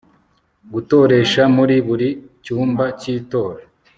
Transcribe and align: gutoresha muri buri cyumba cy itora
gutoresha 0.73 1.41
muri 1.55 1.75
buri 1.87 2.09
cyumba 2.43 2.85
cy 2.99 3.05
itora 3.15 3.63